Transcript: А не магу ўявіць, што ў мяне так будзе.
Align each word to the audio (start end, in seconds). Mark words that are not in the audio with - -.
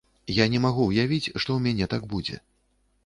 А 0.45 0.47
не 0.53 0.61
магу 0.63 0.87
ўявіць, 0.87 1.27
што 1.27 1.41
ў 1.41 1.61
мяне 1.67 1.85
так 1.93 2.09
будзе. 2.15 2.41